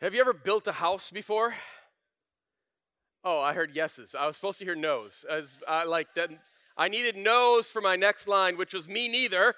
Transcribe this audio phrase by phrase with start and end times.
[0.00, 1.54] Have you ever built a house before?
[3.22, 4.14] Oh, I heard yeses.
[4.18, 5.26] I was supposed to hear noes.
[5.28, 6.30] As I like that.
[6.74, 9.54] I needed noes for my next line, which was me neither.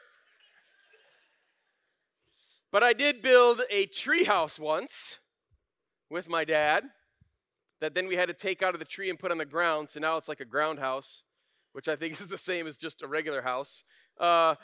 [2.73, 5.21] But I did build a treehouse once
[6.11, 6.87] with my dad
[7.81, 9.91] that then we had to take out of the tree and put on the ground.
[9.91, 11.23] So now it's like a ground house,
[11.73, 13.85] which I think is the same as just a regular house.
[14.19, 14.57] Uh,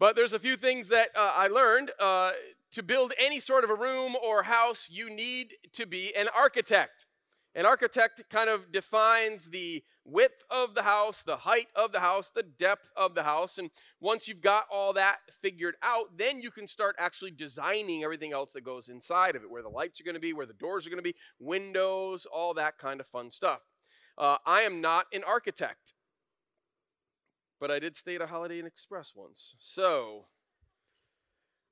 [0.00, 1.92] but there's a few things that uh, I learned.
[2.00, 2.32] Uh,
[2.72, 7.06] to build any sort of a room or house, you need to be an architect.
[7.54, 12.30] An architect kind of defines the width of the house, the height of the house,
[12.30, 13.58] the depth of the house.
[13.58, 18.32] And once you've got all that figured out, then you can start actually designing everything
[18.32, 20.54] else that goes inside of it where the lights are going to be, where the
[20.54, 23.60] doors are going to be, windows, all that kind of fun stuff.
[24.16, 25.92] Uh, I am not an architect,
[27.60, 29.56] but I did stay at a Holiday Inn Express once.
[29.58, 30.26] So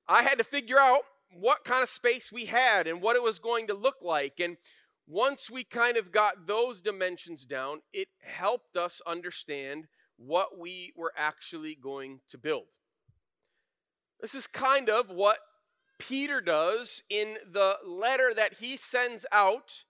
[0.07, 1.01] I had to figure out
[1.33, 4.39] what kind of space we had and what it was going to look like.
[4.39, 4.57] And
[5.07, 11.13] once we kind of got those dimensions down, it helped us understand what we were
[11.17, 12.67] actually going to build.
[14.19, 15.39] This is kind of what
[15.97, 19.85] Peter does in the letter that he sends out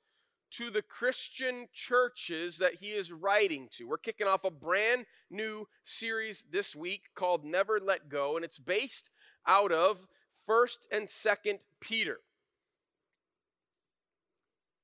[0.52, 3.86] to the Christian churches that he is writing to.
[3.86, 8.60] We're kicking off a brand new series this week called Never Let Go, and it's
[8.60, 9.10] based
[9.48, 10.08] out of
[10.48, 12.20] 1st and 2nd Peter.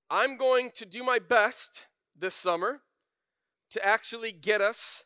[0.10, 2.82] I'm going to do my best this summer
[3.72, 5.04] to actually get us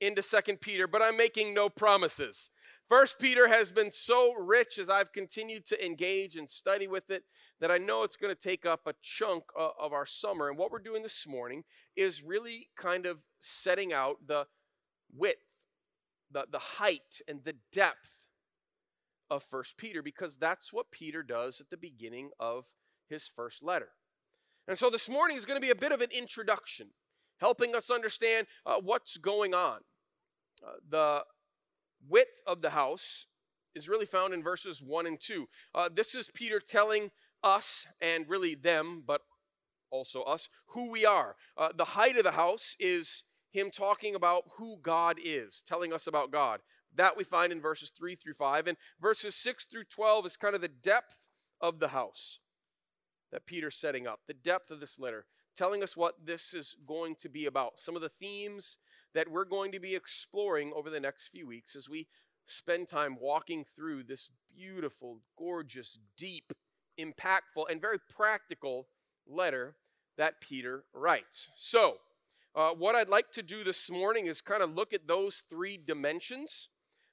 [0.00, 2.50] into 2nd Peter, but I'm making no promises.
[2.88, 7.24] First Peter has been so rich as I've continued to engage and study with it
[7.60, 10.48] that I know it's going to take up a chunk uh, of our summer.
[10.48, 11.64] And what we're doing this morning
[11.96, 14.46] is really kind of setting out the
[15.14, 15.44] width,
[16.30, 18.17] the, the height, and the depth
[19.30, 22.64] of First Peter because that's what Peter does at the beginning of
[23.08, 23.90] his first letter.
[24.66, 26.88] And so this morning is going to be a bit of an introduction,
[27.38, 29.80] helping us understand uh, what's going on.
[30.62, 31.24] Uh, the
[32.06, 33.26] width of the house
[33.74, 35.48] is really found in verses 1 and 2.
[35.74, 37.10] Uh, this is Peter telling
[37.42, 39.22] us, and really them, but
[39.90, 41.36] also us, who we are.
[41.56, 46.06] Uh, the height of the house is him talking about who God is, telling us
[46.06, 46.60] about God.
[46.94, 48.66] That we find in verses 3 through 5.
[48.66, 51.28] And verses 6 through 12 is kind of the depth
[51.60, 52.40] of the house
[53.32, 55.26] that Peter's setting up, the depth of this letter,
[55.56, 58.78] telling us what this is going to be about, some of the themes
[59.14, 62.06] that we're going to be exploring over the next few weeks as we
[62.46, 66.52] spend time walking through this beautiful, gorgeous, deep,
[66.98, 68.88] impactful, and very practical
[69.26, 69.76] letter
[70.16, 71.50] that Peter writes.
[71.54, 71.96] So,
[72.54, 75.76] uh, what I'd like to do this morning is kind of look at those three
[75.76, 76.70] dimensions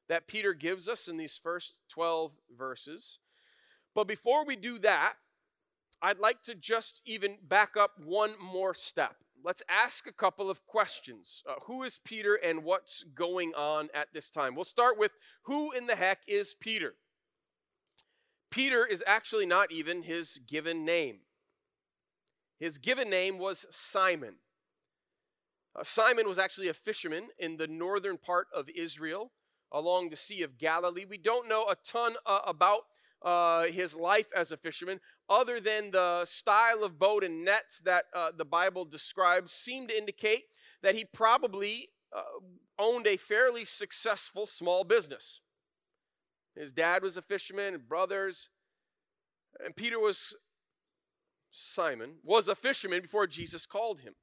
[0.10, 3.20] that Peter gives us in these first 12 verses.
[3.94, 5.16] But before we do that,
[6.02, 9.16] I'd like to just even back up one more step.
[9.44, 11.44] Let's ask a couple of questions.
[11.48, 14.56] Uh, who is Peter and what's going on at this time?
[14.56, 16.96] We'll start with who in the heck is Peter?
[18.52, 21.20] Peter is actually not even his given name.
[22.60, 24.36] His given name was Simon.
[25.78, 29.32] Uh, Simon was actually a fisherman in the northern part of Israel
[29.72, 31.06] along the Sea of Galilee.
[31.10, 32.82] We don't know a ton uh, about
[33.22, 35.00] uh, his life as a fisherman,
[35.30, 39.98] other than the style of boat and nets that uh, the Bible describes, seem to
[39.98, 40.44] indicate
[40.84, 42.22] that he probably uh,
[42.78, 45.42] owned a fairly successful small business.
[46.56, 48.50] His dad was a fisherman, brothers,
[49.64, 50.36] and Peter was
[51.52, 54.14] Simon was a fisherman before Jesus called him.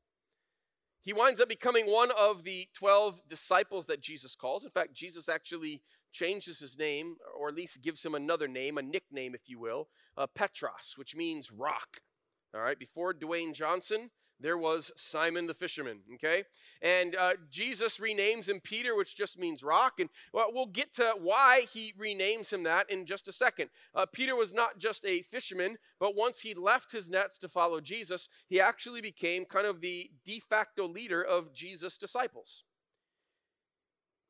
[1.03, 4.65] He winds up becoming one of the 12 disciples that Jesus calls.
[4.65, 5.83] In fact, Jesus actually
[6.13, 9.89] changes his name, or at least gives him another name, a nickname, if you will,
[10.17, 12.01] uh, Petros, which means rock.
[12.55, 14.11] All right, before Dwayne Johnson,
[14.43, 16.45] there was Simon the fisherman, okay?
[16.81, 20.01] And uh, Jesus renames him Peter, which just means rock.
[20.01, 23.71] And well, we'll get to why he renames him that in just a second.
[23.95, 27.81] Uh, Peter was not just a fisherman, but once he left his nets to follow
[27.81, 32.65] Jesus, he actually became kind of the de facto leader of Jesus' disciples.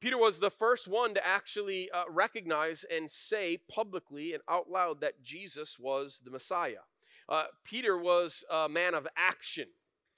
[0.02, 5.00] Peter was the first one to actually uh, recognize and say publicly and out loud
[5.00, 6.82] that Jesus was the Messiah.
[7.28, 9.66] Uh, Peter was a man of action.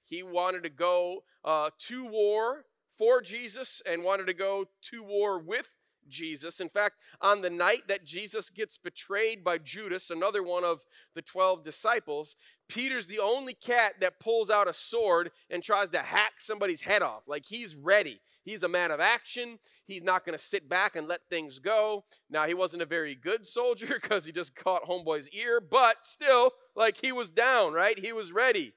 [0.04, 2.64] He wanted to go uh, to war
[2.98, 5.68] for Jesus and wanted to go to war with
[6.08, 6.60] Jesus.
[6.60, 10.84] In fact, on the night that Jesus gets betrayed by Judas, another one of
[11.14, 12.36] the 12 disciples,
[12.68, 17.02] Peter's the only cat that pulls out a sword and tries to hack somebody's head
[17.02, 17.22] off.
[17.26, 18.20] Like he's ready.
[18.44, 19.58] He's a man of action.
[19.86, 22.04] He's not going to sit back and let things go.
[22.28, 26.50] Now, he wasn't a very good soldier because he just caught homeboy's ear, but still,
[26.76, 27.98] like he was down, right?
[27.98, 28.74] He was ready.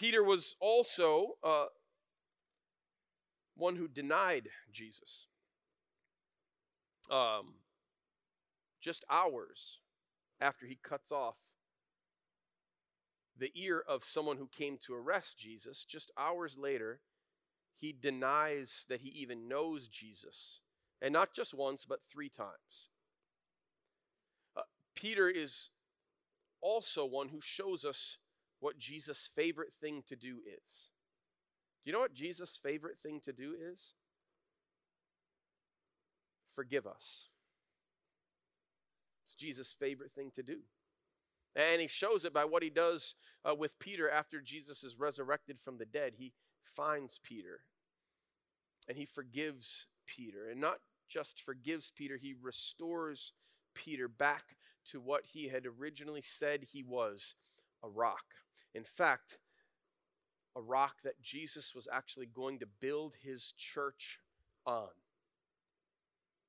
[0.00, 1.66] Peter was also uh,
[3.54, 5.26] one who denied Jesus
[7.10, 7.56] um,
[8.80, 9.80] just hours
[10.40, 11.34] after he cuts off
[13.36, 17.00] the ear of someone who came to arrest Jesus, just hours later,
[17.76, 20.62] he denies that he even knows Jesus.
[21.02, 22.88] And not just once, but three times.
[24.56, 24.62] Uh,
[24.94, 25.68] Peter is
[26.62, 28.16] also one who shows us
[28.60, 30.90] what Jesus' favorite thing to do is.
[31.84, 33.94] Do you know what Jesus' favorite thing to do is?
[36.60, 37.28] forgive us.
[39.24, 40.58] It's Jesus' favorite thing to do.
[41.56, 43.14] And he shows it by what he does
[43.48, 46.12] uh, with Peter after Jesus is resurrected from the dead.
[46.18, 46.32] He
[46.76, 47.60] finds Peter
[48.88, 50.50] and he forgives Peter.
[50.50, 53.32] And not just forgives Peter, he restores
[53.74, 54.56] Peter back
[54.90, 57.36] to what he had originally said he was
[57.82, 58.24] a rock.
[58.74, 59.38] In fact,
[60.56, 64.20] a rock that Jesus was actually going to build his church
[64.66, 64.88] on.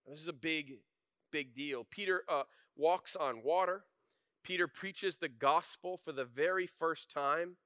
[0.08, 0.74] This is a big,
[1.32, 1.86] big deal.
[1.90, 2.44] Peter uh,
[2.76, 3.84] walks on water.
[4.44, 7.58] Peter preaches the gospel for the very first time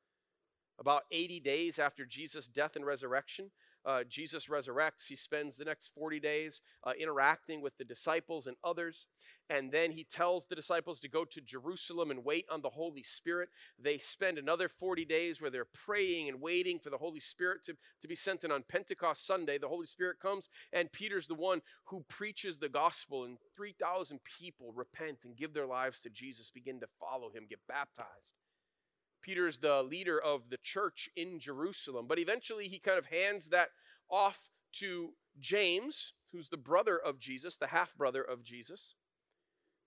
[0.78, 3.52] about 80 days after Jesus' death and resurrection
[3.85, 8.55] uh, Jesus resurrects, he spends the next 40 days uh, interacting with the disciples and
[8.63, 9.07] others.
[9.49, 13.03] And then he tells the disciples to go to Jerusalem and wait on the Holy
[13.03, 13.49] Spirit.
[13.79, 17.75] They spend another 40 days where they're praying and waiting for the Holy Spirit to,
[18.01, 18.43] to be sent.
[18.43, 22.69] And on Pentecost Sunday, the Holy Spirit comes, and Peter's the one who preaches the
[22.69, 23.25] gospel.
[23.25, 27.59] And 3,000 people repent and give their lives to Jesus, begin to follow him, get
[27.67, 28.33] baptized.
[29.25, 32.06] Peter's the leader of the church in Jerusalem.
[32.07, 33.69] But eventually he kind of hands that
[34.07, 38.94] off to James, who's the brother of Jesus, the half brother of Jesus.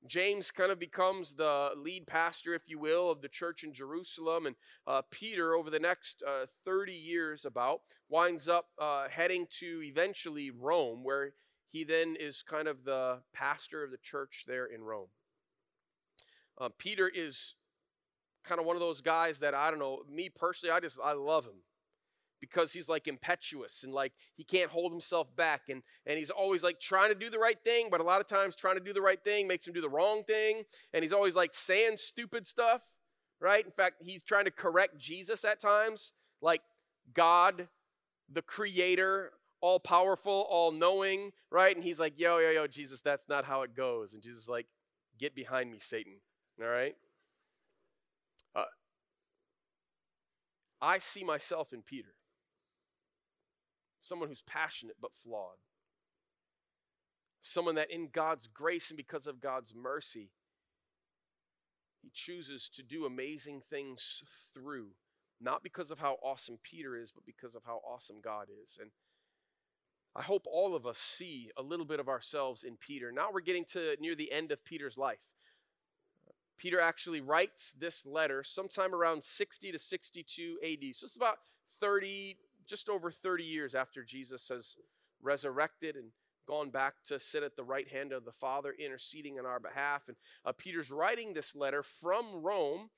[0.08, 4.46] James kind of becomes the lead pastor, if you will, of the church in Jerusalem.
[4.46, 4.56] And
[4.88, 10.50] uh, Peter, over the next uh, 30 years, about, winds up uh, heading to eventually
[10.50, 11.32] Rome, where
[11.70, 15.08] he then is kind of the pastor of the church there in Rome.
[16.60, 17.54] Uh, Peter is
[18.48, 21.12] kind of one of those guys that I don't know, me personally, I just I
[21.12, 21.62] love him
[22.40, 26.62] because he's like impetuous and like he can't hold himself back and and he's always
[26.62, 28.92] like trying to do the right thing but a lot of times trying to do
[28.92, 30.62] the right thing makes him do the wrong thing
[30.92, 32.82] and he's always like saying stupid stuff
[33.40, 33.64] right?
[33.64, 36.62] In fact he's trying to correct jesus at times like
[37.14, 37.68] god
[38.30, 41.74] the creator all powerful all knowing right?
[41.74, 44.14] And he's like yo yo yo jesus that's not how it goes.
[44.14, 44.66] And jesus like
[45.18, 46.14] get behind me satan.
[46.60, 46.96] All right
[50.80, 52.14] I see myself in Peter.
[54.00, 55.58] Someone who's passionate but flawed.
[57.40, 60.30] Someone that in God's grace and because of God's mercy,
[62.02, 64.22] he chooses to do amazing things
[64.54, 64.88] through,
[65.40, 68.78] not because of how awesome Peter is, but because of how awesome God is.
[68.80, 68.90] And
[70.14, 73.12] I hope all of us see a little bit of ourselves in Peter.
[73.12, 75.18] Now we're getting to near the end of Peter's life.
[76.58, 80.94] Peter actually writes this letter sometime around 60 to 62 AD.
[80.94, 81.38] So it's about
[81.80, 84.76] 30, just over 30 years after Jesus has
[85.22, 86.10] resurrected and
[86.48, 90.08] gone back to sit at the right hand of the Father, interceding on our behalf.
[90.08, 92.88] And uh, Peter's writing this letter from Rome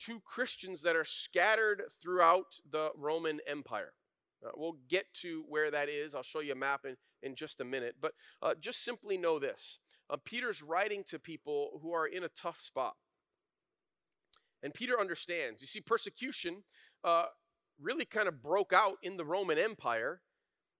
[0.00, 3.92] to Christians that are scattered throughout the Roman Empire.
[4.44, 6.14] Uh, we'll get to where that is.
[6.14, 7.96] I'll show you a map in, in just a minute.
[8.00, 9.78] But uh, just simply know this
[10.10, 12.94] uh, Peter's writing to people who are in a tough spot.
[14.62, 15.60] And Peter understands.
[15.60, 16.62] You see, persecution
[17.04, 17.24] uh,
[17.80, 20.20] really kind of broke out in the Roman Empire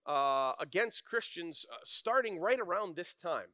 [0.07, 3.49] uh, against Christians uh, starting right around this time.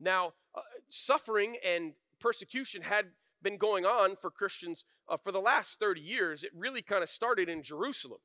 [0.00, 3.06] Now, uh, suffering and persecution had
[3.42, 6.44] been going on for Christians uh, for the last 30 years.
[6.44, 8.20] It really kind of started in Jerusalem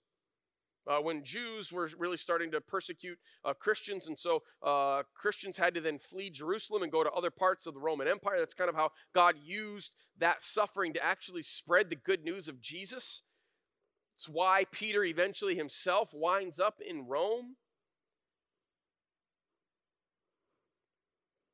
[0.88, 4.08] uh, when Jews were really starting to persecute uh, Christians.
[4.08, 7.74] And so uh, Christians had to then flee Jerusalem and go to other parts of
[7.74, 8.38] the Roman Empire.
[8.40, 12.62] That's kind of how God used that suffering to actually spread the good news of
[12.62, 13.24] Jesus.
[14.16, 17.56] It's why Peter eventually himself winds up in Rome.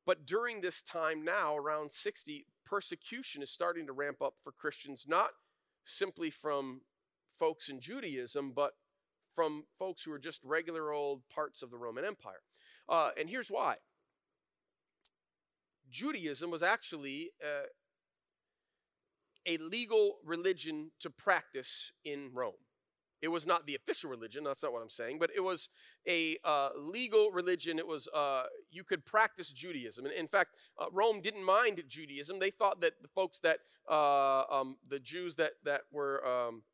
[0.06, 5.06] But during this time now, around 60, persecution is starting to ramp up for Christians,
[5.08, 5.30] not
[5.84, 6.82] simply from
[7.38, 8.72] folks in Judaism, but
[9.34, 12.42] from folks who are just regular old parts of the Roman Empire.
[12.88, 13.76] Uh, and here's why
[15.90, 17.66] Judaism was actually uh,
[19.46, 22.52] a legal religion to practice in Rome.
[23.22, 25.70] It was not the official religion, that's not what I'm saying, but it was
[26.06, 27.78] a uh, legal religion.
[27.78, 30.04] It was, uh, you could practice Judaism.
[30.04, 32.38] And in fact, uh, Rome didn't mind Judaism.
[32.38, 33.60] They thought that the folks that,
[33.90, 36.64] uh, um, the Jews that, that were, um,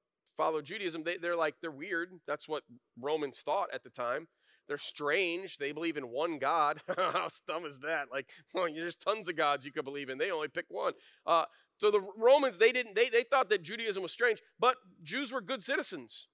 [0.40, 2.12] follow Judaism, they, they're like, they're weird.
[2.26, 2.62] That's what
[2.98, 4.26] Romans thought at the time.
[4.68, 5.58] They're strange.
[5.58, 6.80] They believe in one God.
[6.96, 8.06] How dumb is that?
[8.10, 10.16] Like, well, there's tons of gods you could believe in.
[10.16, 10.94] They only pick one.
[11.26, 11.44] Uh,
[11.76, 15.42] so the Romans, they didn't, they, they thought that Judaism was strange, but Jews were
[15.42, 16.28] good citizens.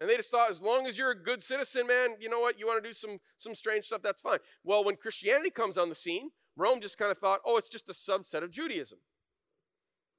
[0.00, 2.58] And they just thought, as long as you're a good citizen, man, you know what?
[2.58, 4.38] You want to do some, some strange stuff, that's fine.
[4.62, 7.88] Well, when Christianity comes on the scene, Rome just kind of thought, oh, it's just
[7.90, 8.98] a subset of Judaism.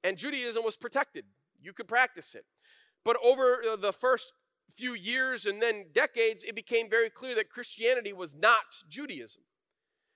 [0.04, 1.24] And Judaism was protected.
[1.60, 2.44] You could practice it.
[3.06, 4.32] But over uh, the first
[4.74, 9.42] few years and then decades, it became very clear that Christianity was not Judaism.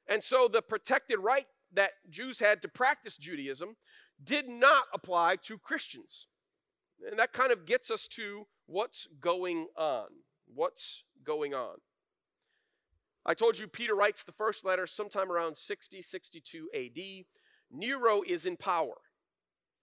[0.08, 3.76] And so the protected right that Jews had to practice Judaism
[4.22, 6.26] did not apply to Christians.
[7.08, 10.06] And that kind of gets us to what's going on.
[10.52, 11.76] What's going on?
[13.24, 17.24] I told you Peter writes the first letter sometime around 60, 62 AD.
[17.70, 18.96] Nero is in power.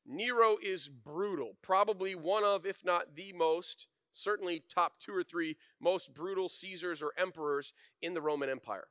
[0.08, 5.58] Nero is brutal, probably one of, if not the most, certainly top two or three
[5.82, 8.88] most brutal Caesars or emperors in the Roman Empire.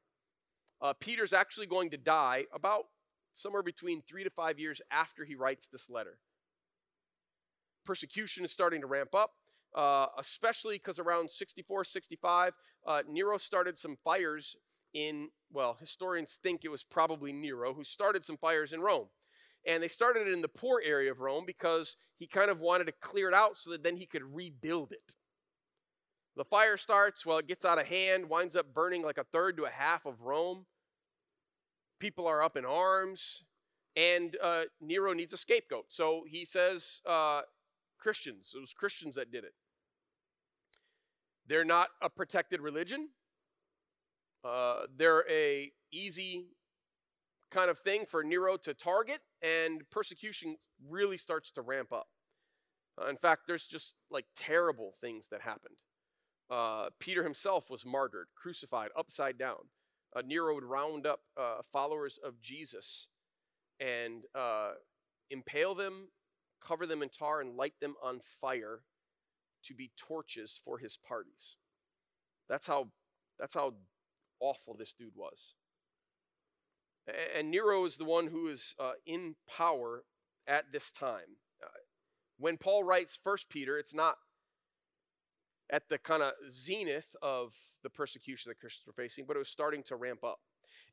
[0.81, 2.85] Uh, Peter's actually going to die about
[3.33, 6.19] somewhere between three to five years after he writes this letter.
[7.85, 9.33] Persecution is starting to ramp up.
[9.75, 12.55] Uh, especially because around 64, 65,
[12.87, 14.57] uh, Nero started some fires
[14.95, 19.09] in, well, historians think it was probably Nero who started some fires in Rome.
[19.67, 22.85] And they started it in the poor area of Rome because he kind of wanted
[22.85, 25.17] to clear it out so that then he could rebuild it.
[26.37, 29.57] The fire starts, well, it gets out of hand, winds up burning like a third
[29.57, 30.67] to a half of Rome.
[31.99, 33.43] People are up in arms,
[33.97, 35.87] and uh, Nero needs a scapegoat.
[35.89, 37.41] So he says, uh,
[37.99, 39.55] Christians, it was Christians that did it.
[41.49, 43.09] They're not a protected religion.
[44.45, 46.51] Uh, they're a easy
[47.51, 50.57] kind of thing for Nero to target, and persecution
[50.89, 52.09] really starts to ramp up.
[53.01, 55.77] Uh, in fact, there's just like terrible things that happened.
[56.51, 59.69] Uh, Peter himself was martyred, crucified upside down.
[60.15, 63.09] Uh, Nero would round up uh, followers of Jesus
[63.81, 64.73] and uh,
[65.31, 66.09] impale them,
[66.63, 68.83] cover them in tar, and light them on fire
[69.65, 71.57] to be torches for his parties.
[72.49, 72.89] That's how,
[73.39, 73.75] that's how
[74.41, 75.55] awful this dude was.
[77.37, 80.05] And Nero is the one who is uh, in power
[80.47, 81.39] at this time.
[81.63, 81.69] Uh,
[82.39, 84.17] when Paul writes First Peter, it's not
[85.71, 89.49] at the kind of zenith of the persecution that Christians were facing, but it was
[89.49, 90.39] starting to ramp up.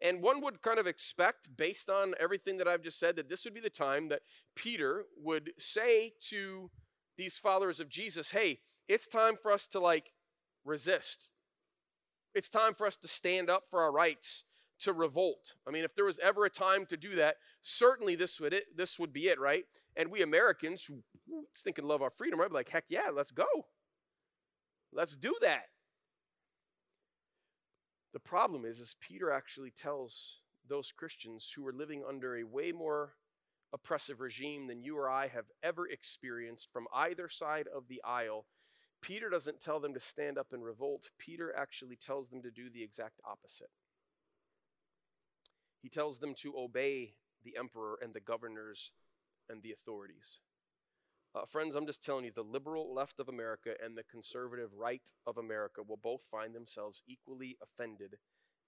[0.02, 3.46] And one would kind of expect, based on everything that I've just said, that this
[3.46, 4.22] would be the time that
[4.56, 6.70] Peter would say to
[7.18, 10.12] these followers of Jesus, hey, it's time for us to like
[10.66, 11.32] resist.
[12.34, 14.44] It's time for us to stand up for our rights,
[14.80, 15.56] to revolt.
[15.68, 18.76] I mean, if there was ever a time to do that, certainly this would it,
[18.76, 19.66] this would be it, right?
[19.96, 21.04] And we Americans who
[21.58, 22.50] think and love our freedom, right?
[22.50, 23.46] Be like, heck yeah, let's go.
[24.92, 25.66] Let's do that.
[28.14, 32.72] The problem is, is Peter actually tells those Christians who were living under a way
[32.72, 33.14] more
[33.74, 38.46] oppressive regime than you or I have ever experienced from either side of the aisle.
[39.02, 41.10] Peter doesn't tell them to stand up and revolt.
[41.18, 43.70] Peter actually tells them to do the exact opposite.
[45.84, 47.14] He tells them to obey
[47.44, 48.92] the emperor and the governors
[49.50, 50.40] and the authorities.
[51.36, 55.02] Uh, friends, I'm just telling you, the liberal left of America and the conservative right
[55.28, 58.16] of America will both find themselves equally offended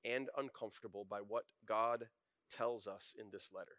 [0.03, 2.09] and uncomfortable by what God
[2.51, 3.77] tells us in this letter.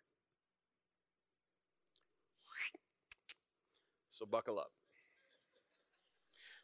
[4.08, 4.70] So buckle up.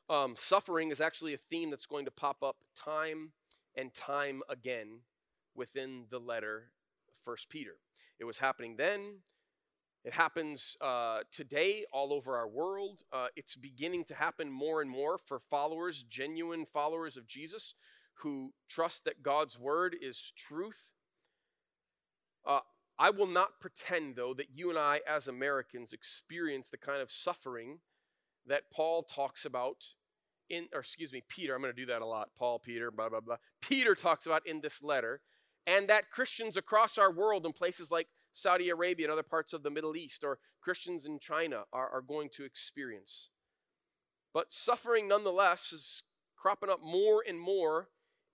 [0.08, 3.32] Um, suffering is actually a theme that's going to pop up time
[3.76, 5.00] and time again
[5.54, 6.70] within the letter
[7.24, 7.76] First Peter.
[8.18, 9.18] It was happening then,
[10.04, 13.02] it happens uh, today all over our world.
[13.12, 17.74] Uh, it's beginning to happen more and more for followers, genuine followers of Jesus,
[18.14, 20.92] who trust that God's word is truth.
[22.44, 22.60] Uh,
[22.98, 27.10] I will not pretend, though, that you and I, as Americans, experience the kind of
[27.10, 27.78] suffering
[28.46, 29.84] that Paul talks about
[30.50, 32.30] in, or excuse me, Peter, I'm going to do that a lot.
[32.36, 33.36] Paul, Peter, blah, blah, blah.
[33.60, 35.20] Peter talks about in this letter,
[35.66, 39.62] and that Christians across our world in places like Saudi Arabia and other parts of
[39.62, 43.30] the Middle East or Christians in China are, are going to experience.
[44.32, 46.04] But suffering nonetheless is
[46.36, 47.88] cropping up more and more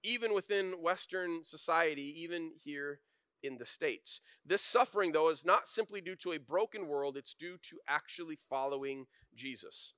[0.04, 3.00] even within Western society, even here
[3.42, 4.20] in the States.
[4.44, 8.38] This suffering, though, is not simply due to a broken world, it's due to actually
[8.48, 9.94] following Jesus.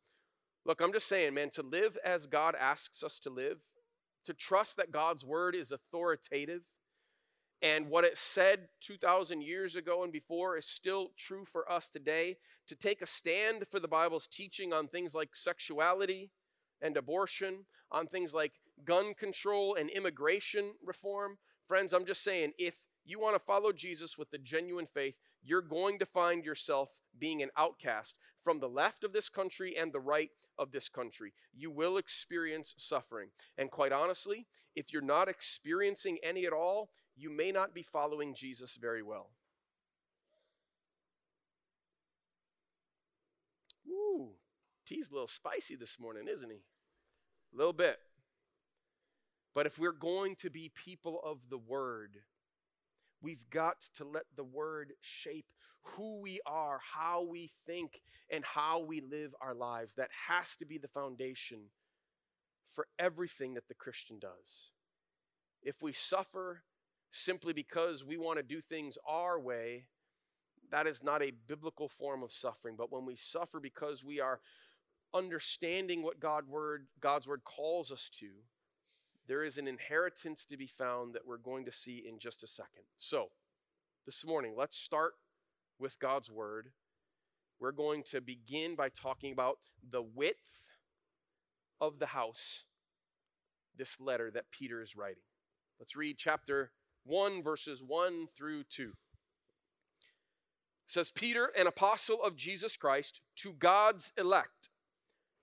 [0.67, 3.59] Look, I'm just saying, man, to live as God asks us to live,
[4.27, 6.63] to trust that God's word is authoritative,
[7.63, 12.37] and what it said 2,000 years ago and before is still true for us today.
[12.69, 16.31] To take a stand for the Bible's teaching on things like sexuality
[16.81, 18.53] and abortion, on things like
[18.85, 21.37] gun control and immigration reform.
[21.67, 25.63] Friends, I'm just saying, if you want to follow Jesus with the genuine faith, you're
[25.63, 30.01] going to find yourself being an outcast from the left of this country and the
[30.01, 31.33] right of this country.
[31.55, 33.29] You will experience suffering.
[33.59, 36.91] And quite honestly, if you're not experiencing any at all,
[37.21, 39.31] you may not be following Jesus very well.
[43.89, 44.31] Ooh,
[44.87, 46.63] T's a little spicy this morning, isn't he?
[47.53, 47.99] A little bit.
[49.55, 52.19] But if we're going to be people of the word,
[53.21, 55.47] we've got to let the word shape
[55.83, 58.01] who we are, how we think,
[58.31, 59.95] and how we live our lives.
[59.95, 61.59] That has to be the foundation
[62.73, 64.71] for everything that the Christian does.
[65.63, 66.63] If we suffer
[67.11, 69.85] simply because we want to do things our way,
[70.71, 72.77] that is not a biblical form of suffering.
[72.77, 74.41] But when we suffer because we are
[75.13, 78.29] understanding what God word, God's word calls us to,
[79.27, 82.47] there is an inheritance to be found that we're going to see in just a
[82.47, 82.83] second.
[82.97, 83.29] So,
[84.07, 85.13] this morning, let's start
[85.79, 86.71] with God's word.
[87.61, 90.65] We're going to begin by talking about the width
[91.81, 92.65] of the house,
[93.77, 95.23] this letter that Peter is writing.
[95.79, 96.71] Let's read chapter
[97.05, 98.83] 1, verses 1 through 2.
[98.91, 98.95] It
[100.87, 104.71] says, Peter, an apostle of Jesus Christ, to God's elect,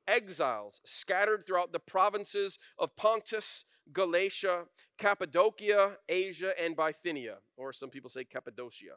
[0.08, 4.64] exiles scattered throughout the provinces of Pontus, Galatia,
[4.98, 8.96] Cappadocia, Asia, and Bithynia, or some people say Cappadocia,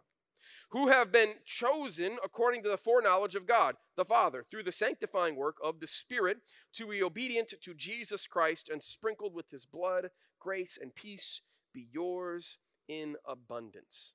[0.71, 5.37] who have been chosen according to the foreknowledge of God the Father through the sanctifying
[5.37, 6.39] work of the Spirit
[6.75, 11.89] to be obedient to Jesus Christ and sprinkled with his blood, grace and peace be
[11.93, 14.15] yours in abundance.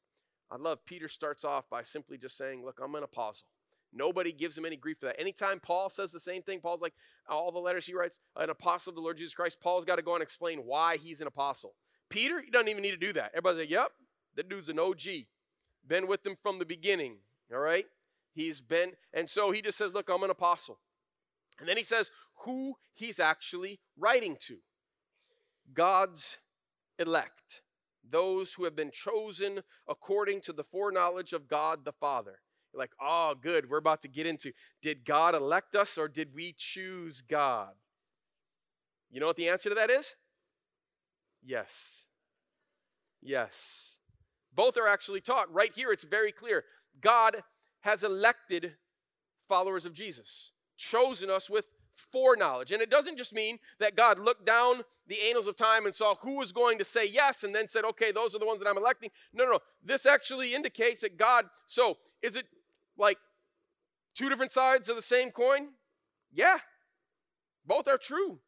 [0.52, 3.48] I love Peter starts off by simply just saying, Look, I'm an apostle.
[3.94, 5.20] Nobody gives him any grief for that.
[5.20, 6.94] Anytime Paul says the same thing, Paul's like,
[7.30, 10.02] all the letters he writes, an apostle of the Lord Jesus Christ, Paul's got to
[10.02, 11.76] go and explain why he's an apostle.
[12.10, 13.32] Peter, he doesn't even need to do that.
[13.34, 13.92] Everybody's like, yep,
[14.36, 15.02] that dude's an OG.
[15.88, 17.18] Been with them from the beginning,
[17.54, 17.86] all right?
[18.34, 20.80] He's been, and so he just says, look, I'm an apostle.
[21.60, 24.58] And then he says who he's actually writing to
[25.74, 26.38] God's
[27.00, 27.62] elect,
[28.10, 32.40] those who have been chosen according to the foreknowledge of God the Father.
[32.74, 36.34] You're like, oh, good, we're about to get into did God elect us or did
[36.34, 37.74] we choose God?
[39.10, 40.16] You know what the answer to that is?
[41.44, 42.06] Yes.
[43.22, 44.00] Yes.
[44.54, 45.54] Both are actually taught.
[45.54, 46.64] Right here, it's very clear.
[47.02, 47.44] God
[47.82, 48.76] has elected
[49.48, 52.72] followers of Jesus, chosen us with foreknowledge.
[52.72, 56.16] And it doesn't just mean that God looked down the annals of time and saw
[56.16, 58.70] who was going to say yes and then said, okay, those are the ones that
[58.70, 59.10] I'm electing.
[59.34, 59.60] No, no, no.
[59.84, 62.46] This actually indicates that God, so is it
[62.98, 63.18] like
[64.14, 65.70] two different sides of the same coin?
[66.34, 66.60] Yeah,
[67.66, 68.40] both are true.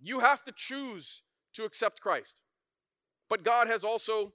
[0.00, 1.22] You have to choose
[1.54, 2.40] to accept Christ.
[3.28, 4.32] But God has also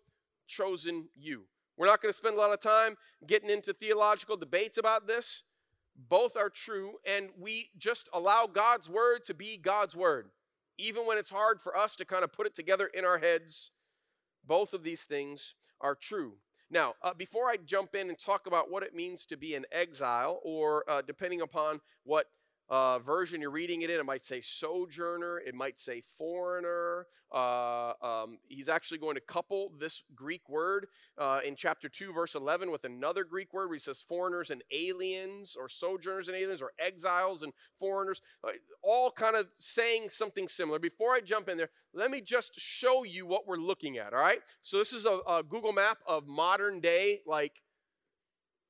[0.48, 1.46] chosen you.
[1.78, 2.96] We're not going to spend a lot of time
[3.28, 5.44] getting into theological debates about this.
[5.96, 10.30] Both are true, and we just allow God's word to be God's word.
[10.78, 13.72] Even when it's hard for us to kind of put it together in our heads,
[14.46, 16.34] both of these things are true.
[16.70, 19.66] Now, uh, before I jump in and talk about what it means to be an
[19.72, 22.26] exile, or uh, depending upon what
[22.70, 27.06] uh, version you're reading it in, it might say sojourner, it might say foreigner.
[27.34, 32.34] Uh, um, he's actually going to couple this Greek word uh, in chapter 2, verse
[32.34, 36.62] 11, with another Greek word where he says foreigners and aliens, or sojourners and aliens,
[36.62, 38.52] or exiles and foreigners, uh,
[38.82, 40.80] all kind of saying something similar.
[40.80, 44.20] Before I jump in there, let me just show you what we're looking at, all
[44.20, 44.40] right?
[44.62, 47.62] So this is a, a Google map of modern day, like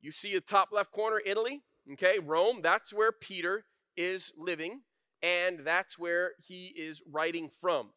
[0.01, 1.61] you see the top left corner, Italy,
[1.93, 3.63] okay, Rome, that's where Peter
[3.97, 4.81] is living,
[5.21, 7.89] and that's where he is writing from.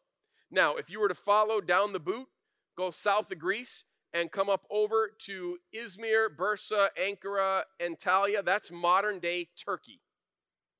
[0.51, 2.27] Now, if you were to follow down the boot,
[2.77, 3.83] go south of Greece,
[4.13, 10.01] and come up over to Izmir, Bursa, Ankara, Antalya, that's modern day Turkey.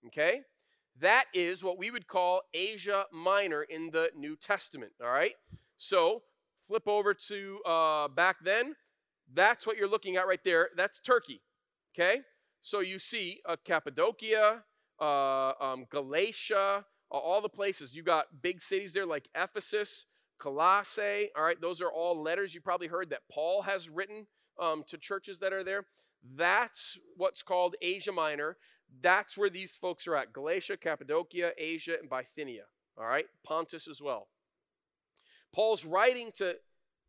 [0.07, 0.41] Okay?
[0.99, 4.93] That is what we would call Asia Minor in the New Testament.
[5.03, 5.35] All right?
[5.77, 6.23] So,
[6.67, 8.75] flip over to uh, back then.
[9.31, 10.69] That's what you're looking at right there.
[10.75, 11.41] That's Turkey.
[11.95, 12.21] Okay?
[12.61, 14.63] So you see uh, Cappadocia,
[14.99, 17.95] uh, um, Galatia, all the places.
[17.95, 20.05] You got big cities there like Ephesus,
[20.37, 21.29] Colossae.
[21.35, 24.27] All right, those are all letters you probably heard that Paul has written
[24.59, 25.85] um, to churches that are there.
[26.35, 28.57] That's what's called Asia Minor.
[29.01, 32.63] That's where these folks are at Galatia, Cappadocia, Asia, and Bithynia.
[32.97, 34.27] All right, Pontus as well.
[35.53, 36.55] Paul's writing to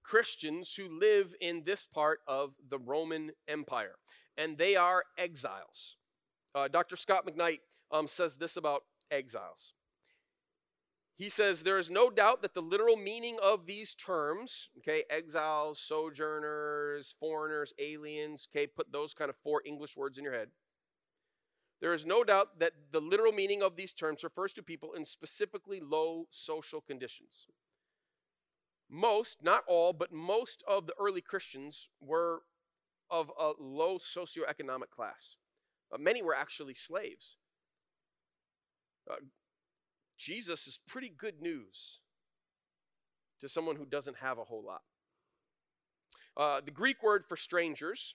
[0.03, 3.97] Christians who live in this part of the Roman Empire,
[4.37, 5.97] and they are exiles.
[6.55, 6.97] Uh, Dr.
[6.97, 9.75] Scot McKnight um, says this about exiles.
[11.17, 15.79] He says there is no doubt that the literal meaning of these terms, okay, exiles,
[15.79, 20.49] sojourners, foreigners, aliens, okay, put those kind of four English words in your head.
[21.81, 25.05] There is no doubt that the literal meaning of these terms refers to people in
[25.05, 27.47] specifically low social conditions.
[28.89, 32.41] Most, not all, but most of the early Christians were
[33.11, 35.37] of a low socioeconomic class.
[35.99, 37.37] Many were actually slaves.
[39.11, 39.17] Uh,
[40.17, 42.01] Jesus is pretty good news
[43.41, 44.83] to someone who doesn't have a whole lot.
[46.37, 48.15] Uh, the Greek word for strangers,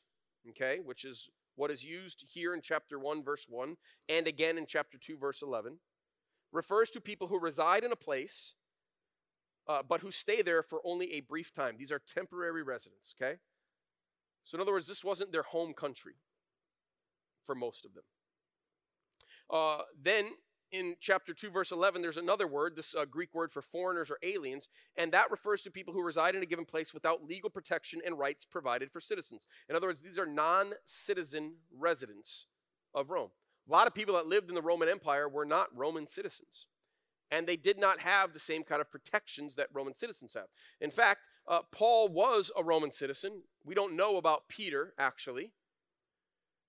[0.49, 3.75] okay, which is what is used here in chapter 1, verse 1,
[4.09, 5.79] and again in chapter 2, verse 11,
[6.51, 8.55] refers to people who reside in a place,
[9.67, 11.75] uh, but who stay there for only a brief time.
[11.77, 13.39] These are temporary residents, okay?
[14.43, 16.15] So, in other words, this wasn't their home country
[17.43, 18.03] for most of them.
[19.49, 20.31] Uh, then
[20.71, 24.17] in chapter 2, verse 11, there's another word, this uh, Greek word for foreigners or
[24.23, 28.01] aliens, and that refers to people who reside in a given place without legal protection
[28.05, 29.47] and rights provided for citizens.
[29.69, 32.47] In other words, these are non citizen residents
[32.93, 33.29] of Rome.
[33.67, 36.67] A lot of people that lived in the Roman Empire were not Roman citizens,
[37.31, 40.47] and they did not have the same kind of protections that Roman citizens have.
[40.81, 43.43] In fact, uh, Paul was a Roman citizen.
[43.63, 45.51] We don't know about Peter, actually.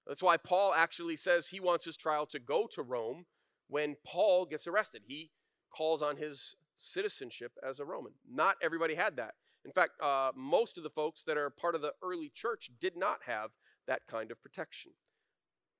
[0.06, 3.26] That's why Paul actually says he wants his trial to go to Rome
[3.68, 5.02] when Paul gets arrested.
[5.06, 5.30] He
[5.70, 8.12] calls on his citizenship as a Roman.
[8.30, 9.34] Not everybody had that.
[9.64, 12.96] In fact, uh, most of the folks that are part of the early church did
[12.96, 13.50] not have
[13.86, 14.92] that kind of protection.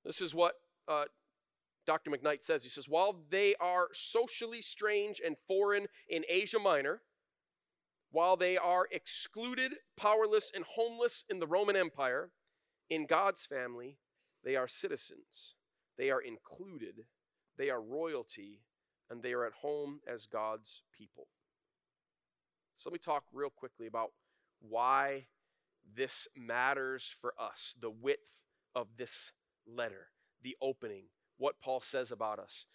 [0.03, 0.55] This is what
[0.87, 1.05] uh,
[1.85, 2.11] Dr.
[2.11, 2.63] McKnight says.
[2.63, 7.01] He says, while they are socially strange and foreign in Asia Minor,
[8.11, 12.31] while they are excluded, powerless, and homeless in the Roman Empire,
[12.89, 13.97] in God's family,
[14.43, 15.55] they are citizens.
[15.97, 17.05] They are included
[17.57, 18.61] they are royalty,
[19.09, 21.27] and they are at home as God's people.
[22.75, 24.11] So let me talk real quickly about
[24.59, 25.25] why
[25.95, 28.43] this matters for us the width
[28.75, 29.31] of this
[29.65, 30.07] letter,
[30.43, 31.05] the opening,
[31.37, 32.65] what Paul says about us.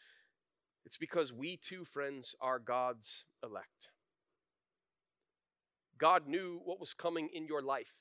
[0.85, 3.91] It's because we too, friends, are God's elect.
[5.99, 7.95] God knew what was coming in your life.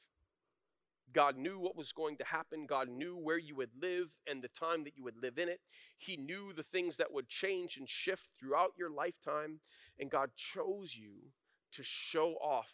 [1.13, 2.65] God knew what was going to happen.
[2.65, 5.59] God knew where you would live and the time that you would live in it.
[5.97, 9.59] He knew the things that would change and shift throughout your lifetime.
[9.99, 11.31] And God chose you
[11.73, 12.71] to show off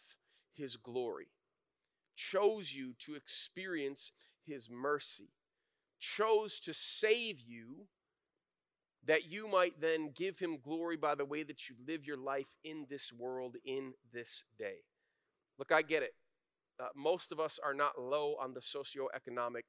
[0.52, 1.28] His glory,
[2.16, 4.12] chose you to experience
[4.44, 5.30] His mercy,
[5.98, 7.86] chose to save you
[9.06, 12.56] that you might then give Him glory by the way that you live your life
[12.64, 14.82] in this world in this day.
[15.58, 16.14] Look, I get it
[16.80, 19.64] uh, most of us are not low on the socioeconomic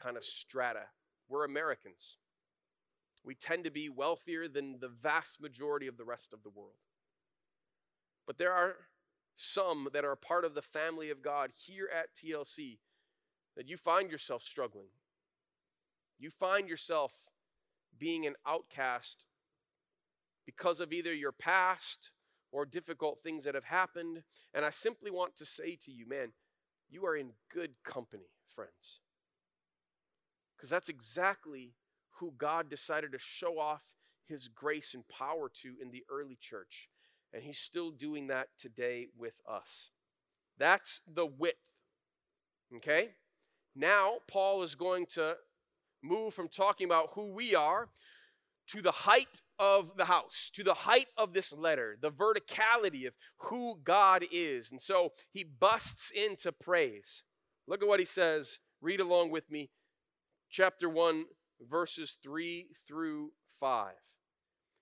[0.00, 0.84] kind of strata.
[1.28, 2.16] We're Americans.
[3.24, 6.78] We tend to be wealthier than the vast majority of the rest of the world.
[8.26, 8.76] But there are
[9.36, 12.78] some that are part of the family of God here at TLC
[13.56, 14.88] that you find yourself struggling.
[16.18, 17.12] You find yourself
[17.98, 19.26] being an outcast
[20.46, 22.10] because of either your past
[22.52, 24.22] or difficult things that have happened.
[24.54, 26.32] And I simply want to say to you, man,
[26.88, 29.00] you are in good company, friends.
[30.56, 31.74] Because that's exactly
[32.18, 33.82] who God decided to show off
[34.26, 36.88] his grace and power to in the early church.
[37.32, 39.90] And he's still doing that today with us.
[40.58, 41.56] That's the width.
[42.76, 43.10] Okay?
[43.74, 45.36] Now, Paul is going to
[46.02, 47.88] move from talking about who we are
[48.70, 53.14] to the height of the house, to the height of this letter, the verticality of
[53.38, 54.70] who God is.
[54.70, 57.22] And so he busts into praise.
[57.66, 58.58] Look at what he says.
[58.80, 59.70] Read along with me.
[60.50, 61.24] Chapter 1,
[61.68, 63.92] verses 3 through 5.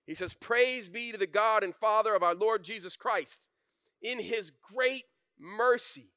[0.05, 3.49] He says, Praise be to the God and Father of our Lord Jesus Christ.
[4.01, 5.03] In his great
[5.39, 6.11] mercy,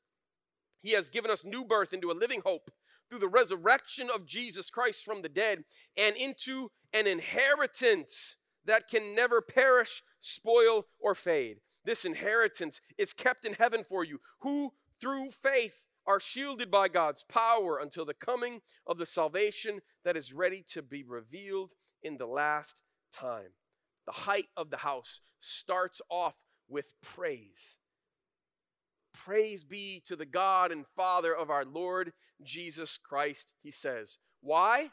[0.82, 2.70] he has given us new birth into a living hope
[3.12, 5.64] through the resurrection of Jesus Christ from the dead
[5.98, 11.59] and into an inheritance that can never perish, spoil, or fade.
[11.85, 17.22] This inheritance is kept in heaven for you, who through faith are shielded by God's
[17.25, 21.72] power until the coming of the salvation that is ready to be revealed
[22.03, 22.81] in the last
[23.14, 23.53] time.
[24.07, 27.77] The height of the house starts off with praise.
[29.12, 34.18] Praise be to the God and Father of our Lord Jesus Christ, he says.
[34.40, 34.90] Why?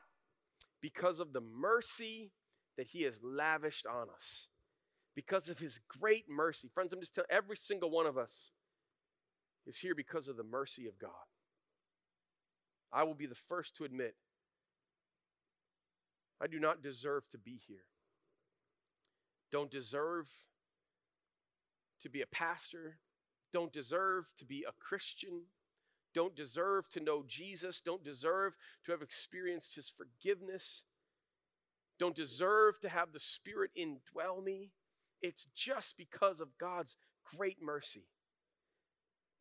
[0.81, 2.31] Because of the mercy
[2.77, 4.47] that he has lavished on us.
[5.15, 6.69] Because of his great mercy.
[6.73, 8.51] Friends, I'm just telling every single one of us
[9.67, 11.11] is here because of the mercy of God.
[12.91, 14.15] I will be the first to admit
[16.41, 17.83] I do not deserve to be here.
[19.51, 20.29] Don't deserve
[22.01, 22.97] to be a pastor.
[23.51, 25.43] Don't deserve to be a Christian.
[26.13, 27.81] Don't deserve to know Jesus.
[27.81, 28.53] Don't deserve
[28.85, 30.83] to have experienced his forgiveness.
[31.99, 34.71] Don't deserve to have the Spirit indwell me.
[35.21, 36.95] It's just because of God's
[37.35, 38.05] great mercy.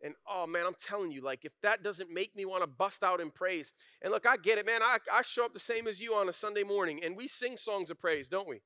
[0.02, 3.02] And oh man, I'm telling you, like if that doesn't make me want to bust
[3.02, 4.82] out in praise, and look, I get it, man.
[4.82, 7.56] I, I show up the same as you on a Sunday morning, and we sing
[7.56, 8.60] songs of praise, don't we?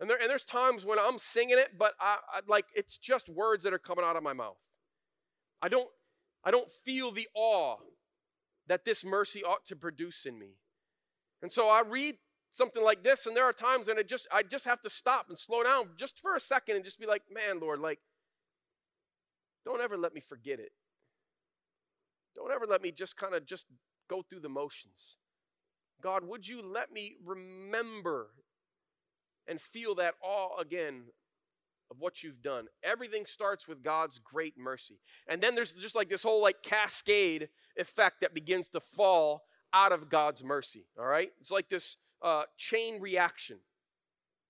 [0.00, 3.28] And, there, and there's times when I'm singing it, but I, I like it's just
[3.28, 4.58] words that are coming out of my mouth.
[5.62, 5.88] I don't,
[6.44, 7.76] I don't feel the awe
[8.66, 10.56] that this mercy ought to produce in me.
[11.42, 12.16] And so I read
[12.50, 15.26] something like this, and there are times when it just I just have to stop
[15.28, 18.00] and slow down just for a second and just be like, man, Lord, like
[19.64, 20.70] don't ever let me forget it.
[22.36, 23.66] Don't ever let me just kind of just
[24.08, 25.16] go through the motions.
[26.00, 28.28] God, would you let me remember
[29.48, 31.04] and feel that awe again
[31.90, 32.66] of what you've done?
[32.82, 34.98] Everything starts with God's great mercy.
[35.28, 39.92] And then there's just like this whole like cascade effect that begins to fall out
[39.92, 41.30] of God's mercy, all right?
[41.40, 43.58] It's like this uh, chain reaction.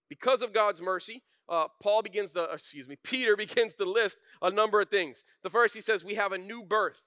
[0.09, 4.51] Because of God's mercy, uh, Paul begins to, excuse me, Peter begins to list a
[4.51, 5.25] number of things.
[5.43, 7.03] The first, he says, we have a new birth,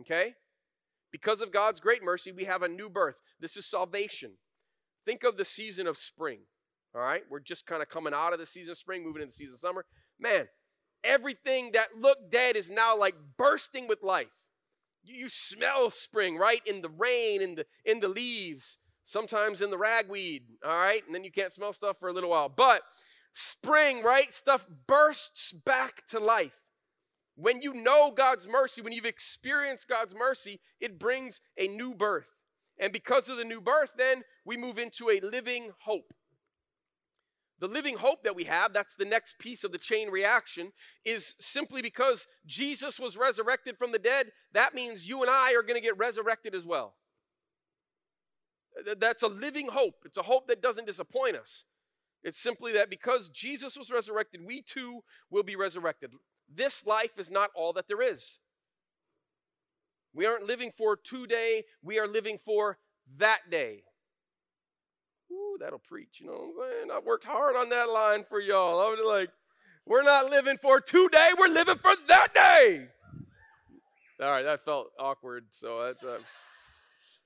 [0.00, 0.34] okay?
[1.12, 3.20] Because of God's great mercy, we have a new birth.
[3.40, 4.32] This is salvation.
[5.04, 6.40] Think of the season of spring,
[6.96, 7.22] all right?
[7.30, 9.54] We're just kind of coming out of the season of spring, moving into the season
[9.54, 9.84] of summer.
[10.18, 10.48] Man,
[11.04, 14.32] everything that looked dead is now like bursting with life.
[15.04, 16.60] You, you smell spring, right?
[16.64, 21.02] In the rain, in the, in the leaves, sometimes in the ragweed, all right?
[21.04, 22.48] And then you can't smell stuff for a little while.
[22.48, 22.80] But
[23.34, 24.32] spring, right?
[24.32, 26.60] Stuff bursts back to life.
[27.36, 32.28] When you know God's mercy, when you've experienced God's mercy, it brings a new birth.
[32.78, 36.14] And because of the new birth, then we move into a living hope.
[37.58, 40.72] The living hope that we have, that's the next piece of the chain reaction,
[41.04, 45.62] is simply because Jesus was resurrected from the dead, that means you and I are
[45.62, 46.94] going to get resurrected as well.
[48.98, 49.94] That's a living hope.
[50.04, 51.64] It's a hope that doesn't disappoint us.
[52.22, 56.12] It's simply that because Jesus was resurrected, we too will be resurrected.
[56.54, 58.38] This life is not all that there is.
[60.12, 62.78] We aren't living for today, we are living for
[63.18, 63.84] that day.
[65.60, 66.90] That'll preach, you know what I'm saying?
[66.92, 68.80] I worked hard on that line for y'all.
[68.80, 69.30] I was like,
[69.86, 72.88] we're not living for today, we're living for that day.
[74.20, 76.18] All right, that felt awkward, so that's uh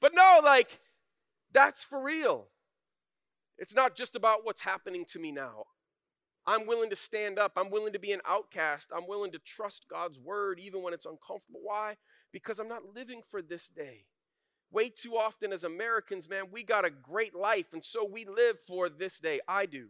[0.01, 0.81] But no, like
[1.53, 2.47] that's for real.
[3.59, 5.65] It's not just about what's happening to me now.
[6.47, 7.53] I'm willing to stand up.
[7.57, 8.89] I'm willing to be an outcast.
[8.97, 11.61] I'm willing to trust God's word even when it's uncomfortable.
[11.63, 11.97] Why?
[12.33, 14.07] Because I'm not living for this day.
[14.73, 18.57] Way too often as Americans, man, we got a great life, and so we live
[18.67, 19.41] for this day.
[19.49, 19.89] I do.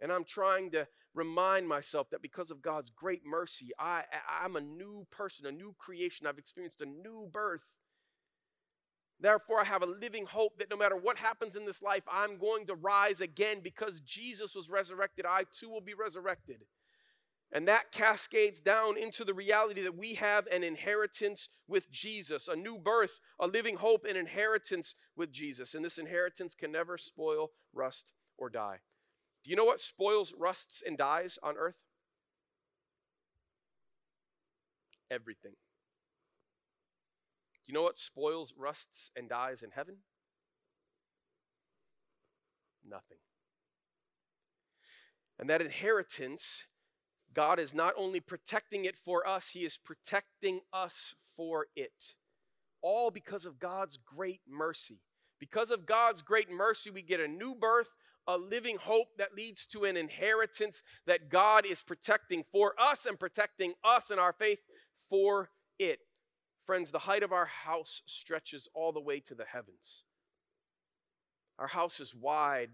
[0.00, 4.04] And I'm trying to remind myself that because of God's great mercy, I,
[4.42, 6.26] I'm a new person, a new creation.
[6.26, 7.64] I've experienced a new birth.
[9.20, 12.38] Therefore, I have a living hope that no matter what happens in this life, I'm
[12.38, 15.26] going to rise again because Jesus was resurrected.
[15.26, 16.62] I too will be resurrected.
[17.52, 22.54] And that cascades down into the reality that we have an inheritance with Jesus, a
[22.54, 25.74] new birth, a living hope, an inheritance with Jesus.
[25.74, 28.78] And this inheritance can never spoil, rust, or die.
[29.42, 31.86] Do you know what spoils, rusts, and dies on earth?
[35.10, 35.54] Everything
[37.64, 39.96] Do you know what spoils, rusts, and dies in heaven?
[42.88, 43.18] Nothing.
[45.38, 46.66] And that inheritance,
[47.34, 52.14] God is not only protecting it for us, He is protecting us for it.
[52.82, 55.00] All because of God's great mercy.
[55.38, 57.90] Because of God's great mercy, we get a new birth,
[58.26, 63.18] a living hope that leads to an inheritance that God is protecting for us and
[63.18, 64.58] protecting us in our faith
[65.08, 66.00] for it.
[66.66, 70.04] Friends, the height of our house stretches all the way to the heavens.
[71.58, 72.70] Our house is wide,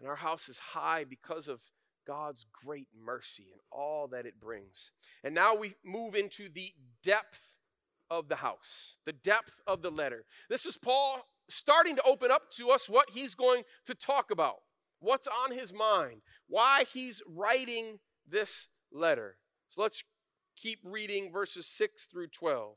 [0.00, 1.60] and our house is high because of
[2.08, 4.90] God's great mercy and all that it brings.
[5.22, 6.72] And now we move into the
[7.04, 7.58] depth
[8.10, 10.24] of the house, the depth of the letter.
[10.48, 14.56] This is Paul starting to open up to us what he's going to talk about.
[15.00, 19.36] what's on his mind, why he's writing this letter.
[19.68, 20.02] So let's
[20.56, 22.74] keep reading verses 6 through 12.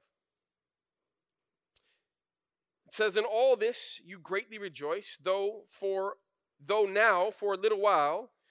[2.86, 6.18] It says, In all this you greatly rejoice, though for
[6.64, 8.30] though now for a little while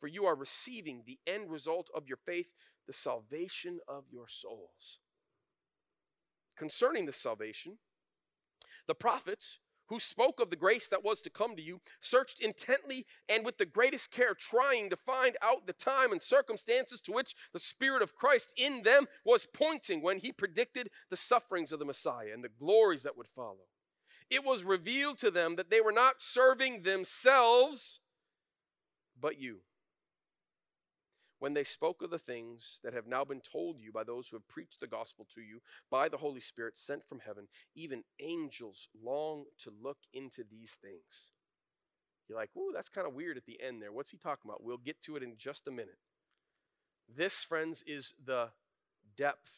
[0.00, 2.52] For you are receiving the end result of your faith,
[2.86, 4.98] the salvation of your souls.
[6.56, 7.78] Concerning this salvation,
[8.86, 13.06] the prophets who spoke of the grace that was to come to you, searched intently
[13.28, 17.34] and with the greatest care, trying to find out the time and circumstances to which
[17.52, 21.84] the Spirit of Christ in them was pointing when he predicted the sufferings of the
[21.84, 23.68] Messiah and the glories that would follow.
[24.28, 28.00] It was revealed to them that they were not serving themselves,
[29.20, 29.60] but you
[31.38, 34.36] when they spoke of the things that have now been told you by those who
[34.36, 38.88] have preached the gospel to you by the Holy Spirit sent from heaven, even angels
[39.02, 41.32] long to look into these things.
[42.28, 43.92] You're like, ooh, that's kind of weird at the end there.
[43.92, 44.64] What's he talking about?
[44.64, 45.98] We'll get to it in just a minute.
[47.14, 48.50] This, friends, is the
[49.16, 49.52] depth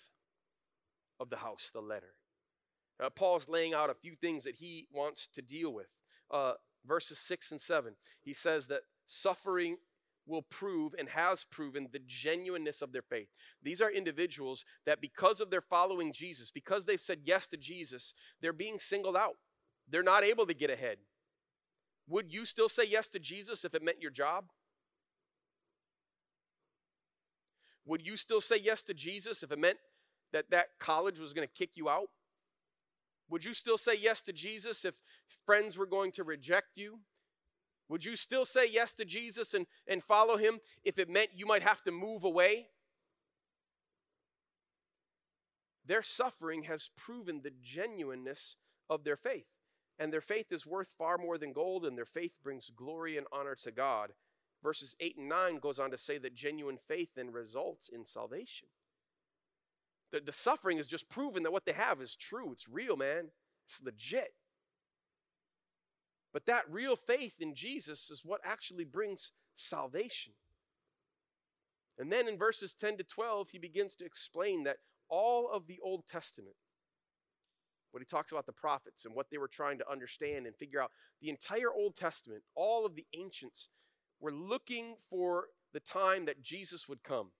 [1.18, 2.14] of the house, the letter.
[3.02, 5.86] Uh, Paul's laying out a few things that he wants to deal with.
[6.30, 6.54] Uh,
[6.86, 9.76] verses 6 and 7, he says that suffering
[10.28, 13.28] will prove and has proven the genuineness of their faith.
[13.62, 18.14] These are individuals that, because of their following Jesus, because they've said yes to Jesus,
[18.40, 19.36] they're being singled out.
[19.88, 20.98] They're not able to get ahead.
[22.08, 24.44] Would you still say yes to Jesus if it meant your job?
[27.86, 29.78] Would you still say yes to Jesus if it meant
[30.32, 32.08] that that college was going to kick you out?
[33.30, 34.94] Would you still say yes to Jesus if
[35.46, 37.00] friends were going to reject you?
[37.88, 41.46] Would you still say yes to Jesus and, and follow him if it meant you
[41.46, 42.68] might have to move away?
[45.86, 48.56] Their suffering has proven the genuineness
[48.90, 49.46] of their faith.
[49.98, 53.26] And their faith is worth far more than gold, and their faith brings glory and
[53.32, 54.10] honor to God.
[54.62, 58.68] Verses 8 and 9 goes on to say that genuine faith then results in salvation.
[60.12, 62.52] The, the suffering is just proven that what they have is true.
[62.52, 63.30] It's real, man.
[63.66, 64.34] It's legit.
[66.32, 70.32] But that real faith in Jesus is what actually brings salvation.
[71.98, 74.76] And then in verses 10 to 12, he begins to explain that
[75.08, 76.54] all of the Old Testament,
[77.90, 80.80] what he talks about the prophets and what they were trying to understand and figure
[80.80, 83.68] out, the entire Old Testament, all of the ancients
[84.20, 87.30] were looking for the time that Jesus would come.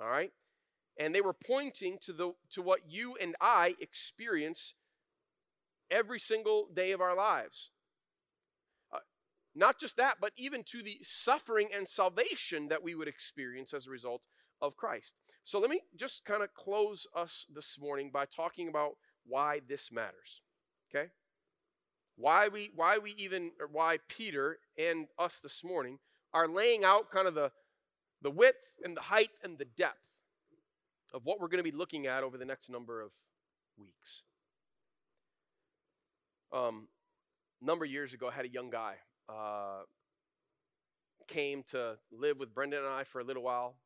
[0.00, 0.32] All right?
[0.98, 4.74] And they were pointing to the to what you and I experience
[5.90, 7.70] every single day of our lives.
[9.54, 13.86] Not just that, but even to the suffering and salvation that we would experience as
[13.86, 14.26] a result
[14.60, 15.14] of Christ.
[15.42, 19.92] So let me just kind of close us this morning by talking about why this
[19.92, 20.42] matters.
[20.90, 21.10] Okay?
[22.16, 25.98] Why we why we even or why Peter and us this morning
[26.32, 27.50] are laying out kind of the
[28.22, 29.98] the width and the height and the depth
[31.12, 33.10] of what we're going to be looking at over the next number of
[33.78, 34.22] weeks.
[36.52, 36.88] Um,
[37.60, 38.94] number of years ago, I had a young guy
[39.28, 39.82] uh,
[41.28, 43.76] came to live with Brendan and I for a little while,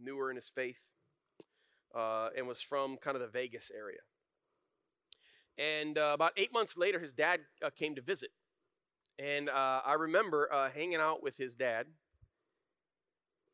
[0.00, 0.78] newer in his faith,
[1.94, 4.00] uh, and was from kind of the Vegas area.
[5.58, 8.30] And uh, about eight months later, his dad uh, came to visit.
[9.18, 11.86] And uh, I remember uh, hanging out with his dad.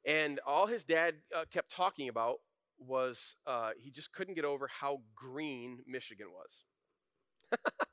[0.06, 1.16] And all his dad
[1.50, 2.38] kept talking about
[2.78, 3.36] was
[3.78, 6.64] he just couldn't get over how green Michigan was.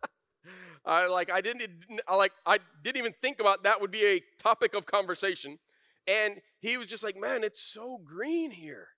[0.85, 1.69] I like I didn't
[2.07, 5.59] I like I didn't even think about that would be a topic of conversation.
[6.07, 8.89] And he was just like, "Man, it's so green here.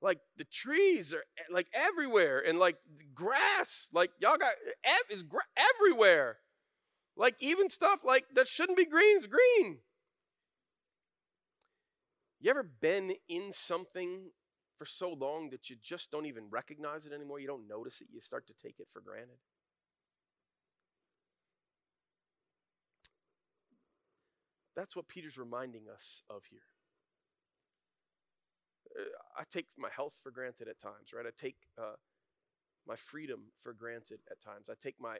[0.00, 2.76] Like the trees are eh, like everywhere and like
[3.14, 4.52] grass, like y'all got
[5.10, 6.38] is gra- everywhere.
[7.16, 9.80] Like even stuff like that shouldn't be green is green."
[12.40, 14.30] You ever been in something
[14.76, 17.40] for so long that you just don't even recognize it anymore?
[17.40, 19.38] You don't notice it, you start to take it for granted.
[24.76, 26.66] That's what Peter's reminding us of here.
[28.98, 29.04] Uh,
[29.38, 31.26] I take my health for granted at times, right?
[31.26, 31.96] I take uh,
[32.86, 34.68] my freedom for granted at times.
[34.70, 35.18] I take my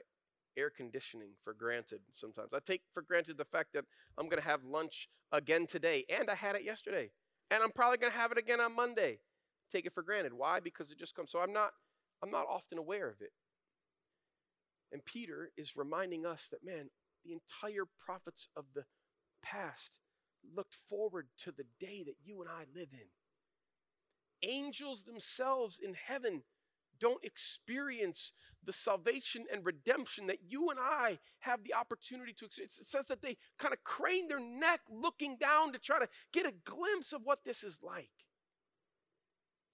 [0.57, 2.53] air conditioning for granted sometimes.
[2.53, 3.85] I take for granted the fact that
[4.17, 7.11] I'm going to have lunch again today, and I had it yesterday,
[7.51, 9.19] and I'm probably going to have it again on Monday.
[9.71, 10.33] Take it for granted.
[10.33, 10.59] Why?
[10.59, 11.31] Because it just comes.
[11.31, 11.71] So I'm not
[12.23, 13.31] I'm not often aware of it.
[14.91, 16.89] And Peter is reminding us that man,
[17.25, 18.83] the entire prophets of the
[19.45, 19.99] past
[20.55, 23.07] looked forward to the day that you and I live in.
[24.47, 26.43] Angels themselves in heaven
[26.99, 28.31] don't experience
[28.63, 32.77] the salvation and redemption that you and I have the opportunity to experience.
[32.79, 36.45] It says that they kind of crane their neck looking down to try to get
[36.45, 38.09] a glimpse of what this is like.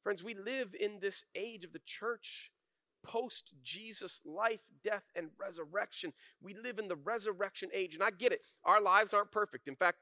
[0.03, 2.51] Friends, we live in this age of the church
[3.03, 6.13] post Jesus life, death, and resurrection.
[6.41, 8.41] We live in the resurrection age, and I get it.
[8.63, 9.67] Our lives aren't perfect.
[9.67, 9.97] In fact,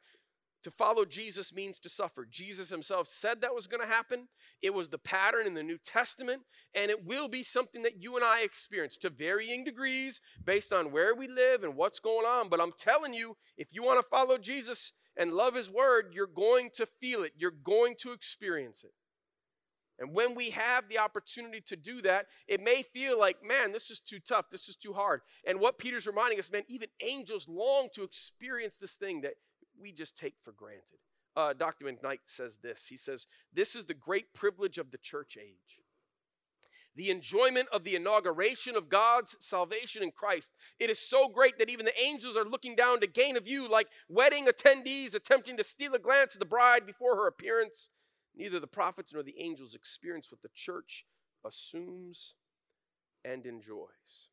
[0.64, 2.28] to follow Jesus means to suffer.
[2.30, 4.28] Jesus himself said that was going to happen.
[4.62, 6.42] It was the pattern in the New Testament,
[6.76, 10.92] and it will be something that you and I experience to varying degrees based on
[10.92, 12.50] where we live and what's going on.
[12.50, 16.28] But I'm telling you, if you want to follow Jesus and love his word, you're
[16.28, 18.92] going to feel it, you're going to experience it.
[20.00, 23.90] And when we have the opportunity to do that, it may feel like, man, this
[23.90, 24.50] is too tough.
[24.50, 25.22] This is too hard.
[25.46, 29.34] And what Peter's reminding us, man, even angels long to experience this thing that
[29.80, 30.84] we just take for granted.
[31.36, 31.86] Uh, Dr.
[31.86, 35.80] McKnight says this He says, This is the great privilege of the church age.
[36.96, 40.52] The enjoyment of the inauguration of God's salvation in Christ.
[40.80, 43.70] It is so great that even the angels are looking down to gain a view,
[43.70, 47.90] like wedding attendees attempting to steal a glance of the bride before her appearance.
[48.40, 51.06] Neither the prophets nor the angels experience what the church
[51.46, 52.36] assumes
[53.26, 54.30] and enjoys.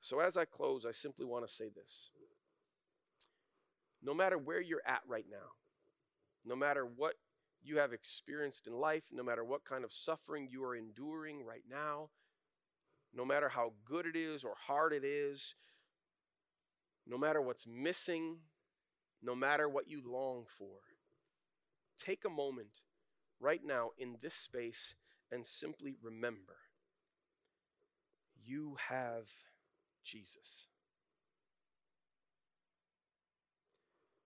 [0.00, 2.12] So, as I close, I simply want to say this.
[4.00, 5.48] No matter where you're at right now,
[6.44, 7.14] no matter what
[7.64, 11.64] you have experienced in life, no matter what kind of suffering you are enduring right
[11.68, 12.10] now,
[13.12, 15.56] no matter how good it is or hard it is,
[17.08, 18.36] no matter what's missing,
[19.20, 20.78] no matter what you long for,
[21.98, 22.82] take a moment
[23.40, 24.94] right now in this space
[25.30, 26.56] and simply remember
[28.44, 29.28] you have
[30.04, 30.68] Jesus.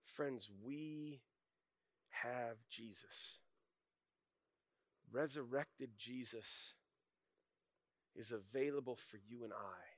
[0.05, 1.21] Friends, we
[2.09, 3.39] have Jesus.
[5.11, 6.75] Resurrected Jesus
[8.15, 9.91] is available for you and I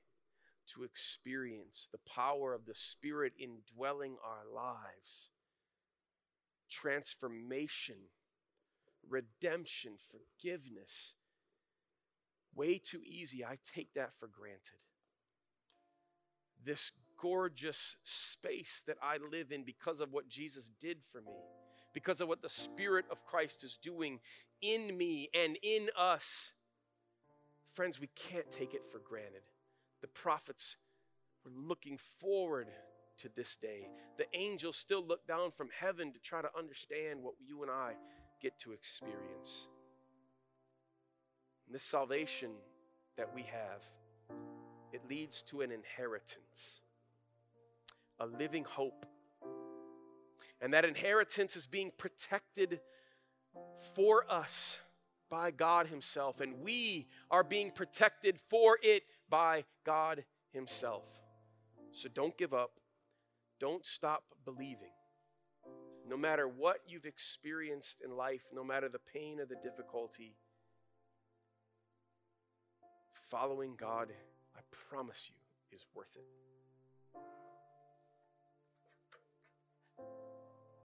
[0.72, 5.30] to experience the power of the Spirit indwelling our lives
[6.68, 7.96] transformation,
[9.08, 11.14] redemption, forgiveness.
[12.54, 13.44] Way too easy.
[13.44, 14.78] I take that for granted.
[16.64, 21.32] This gorgeous space that I live in because of what Jesus did for me,
[21.92, 24.20] because of what the Spirit of Christ is doing
[24.62, 26.52] in me and in us.
[27.74, 29.42] Friends, we can't take it for granted.
[30.00, 30.76] The prophets
[31.44, 32.68] were looking forward
[33.18, 33.88] to this day.
[34.18, 37.92] The angels still look down from heaven to try to understand what you and I
[38.40, 39.68] get to experience.
[41.66, 42.50] And this salvation
[43.16, 43.82] that we have,
[44.92, 46.80] it leads to an inheritance,
[48.20, 49.06] a living hope.
[50.60, 52.80] And that inheritance is being protected
[53.94, 54.78] for us
[55.30, 61.08] by God Himself, and we are being protected for it by God Himself.
[61.90, 62.72] So don't give up.
[63.60, 64.92] Don't stop believing.
[66.06, 70.36] No matter what you've experienced in life, no matter the pain or the difficulty,
[73.30, 74.10] following God,
[74.56, 75.36] I promise you,
[75.74, 76.43] is worth it.